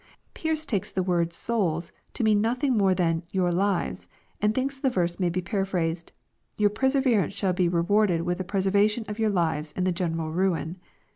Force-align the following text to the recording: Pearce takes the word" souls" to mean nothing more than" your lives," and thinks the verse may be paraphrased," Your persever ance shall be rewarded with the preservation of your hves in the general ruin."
Pearce 0.33 0.65
takes 0.65 0.91
the 0.91 1.03
word" 1.03 1.31
souls" 1.47 1.91
to 2.15 2.23
mean 2.23 2.41
nothing 2.41 2.75
more 2.75 2.95
than" 2.95 3.21
your 3.37 3.51
lives," 3.51 4.07
and 4.41 4.55
thinks 4.55 4.79
the 4.79 4.89
verse 4.89 5.19
may 5.19 5.29
be 5.29 5.43
paraphrased," 5.43 6.11
Your 6.57 6.71
persever 6.71 7.09
ance 7.21 7.33
shall 7.33 7.53
be 7.53 7.69
rewarded 7.69 8.23
with 8.23 8.39
the 8.39 8.43
preservation 8.43 9.05
of 9.07 9.19
your 9.19 9.29
hves 9.29 9.77
in 9.77 9.83
the 9.83 9.91
general 9.91 10.31
ruin." 10.31 10.77